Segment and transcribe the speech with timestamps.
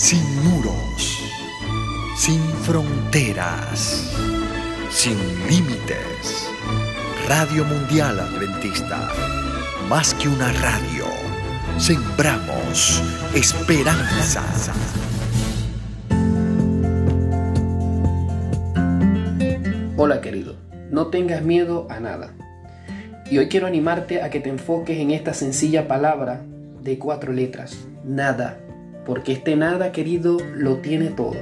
[0.00, 1.22] sin muros,
[2.16, 4.10] sin fronteras,
[4.88, 6.48] sin límites.
[7.28, 9.10] Radio Mundial Adventista,
[9.90, 11.04] más que una radio,
[11.76, 13.02] sembramos
[13.34, 14.42] esperanza.
[19.98, 20.56] Hola querido,
[20.90, 22.32] no tengas miedo a nada.
[23.30, 26.40] Y hoy quiero animarte a que te enfoques en esta sencilla palabra
[26.82, 28.60] de cuatro letras, nada
[29.04, 31.36] porque este nada, querido, lo tiene todo.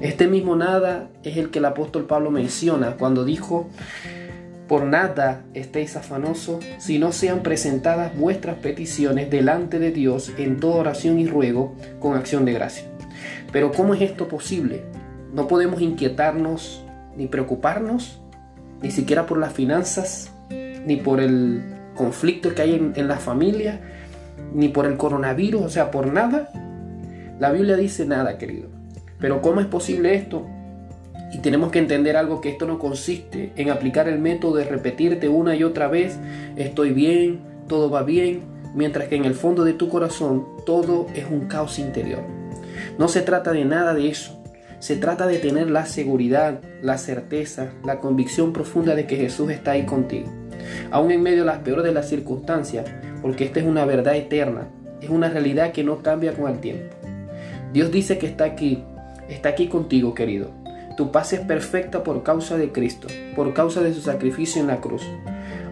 [0.00, 3.68] Este mismo nada es el que el apóstol Pablo menciona cuando dijo,
[4.68, 10.76] por nada estéis afanosos, si no sean presentadas vuestras peticiones delante de Dios en toda
[10.76, 12.84] oración y ruego con acción de gracia.
[13.52, 14.82] Pero ¿cómo es esto posible?
[15.32, 16.84] No podemos inquietarnos
[17.16, 18.20] ni preocuparnos,
[18.82, 20.32] ni siquiera por las finanzas,
[20.84, 21.62] ni por el
[21.94, 23.80] conflicto que hay en, en la familia,
[24.52, 26.50] ni por el coronavirus, o sea, por nada.
[27.38, 28.68] La Biblia dice nada, querido.
[29.18, 30.46] Pero ¿cómo es posible esto?
[31.32, 35.28] Y tenemos que entender algo que esto no consiste en aplicar el método de repetirte
[35.28, 36.18] una y otra vez,
[36.56, 38.42] estoy bien, todo va bien,
[38.74, 42.20] mientras que en el fondo de tu corazón todo es un caos interior.
[42.98, 44.42] No se trata de nada de eso.
[44.78, 49.72] Se trata de tener la seguridad, la certeza, la convicción profunda de que Jesús está
[49.72, 50.28] ahí contigo.
[50.90, 52.86] Aún en medio de las peores de las circunstancias,
[53.20, 54.68] porque esta es una verdad eterna,
[55.00, 56.95] es una realidad que no cambia con el tiempo.
[57.72, 58.82] Dios dice que está aquí,
[59.28, 60.50] está aquí contigo, querido.
[60.96, 64.80] Tu paz es perfecta por causa de Cristo, por causa de su sacrificio en la
[64.80, 65.02] cruz.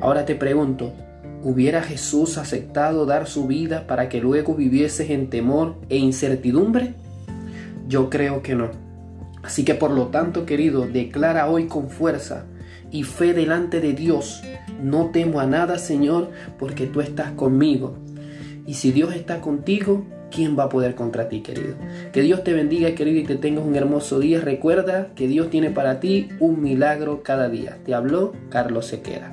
[0.00, 0.92] Ahora te pregunto,
[1.42, 6.94] ¿hubiera Jesús aceptado dar su vida para que luego vivieses en temor e incertidumbre?
[7.88, 8.70] Yo creo que no.
[9.42, 12.44] Así que por lo tanto, querido, declara hoy con fuerza
[12.90, 14.42] y fe delante de Dios,
[14.82, 17.96] no temo a nada, Señor, porque tú estás conmigo.
[18.66, 20.04] Y si Dios está contigo,
[20.34, 21.76] ¿quién va a poder contra ti, querido?
[22.12, 24.40] Que Dios te bendiga, querido, y que tengas un hermoso día.
[24.40, 27.78] Recuerda que Dios tiene para ti un milagro cada día.
[27.84, 29.32] Te habló Carlos Sequera.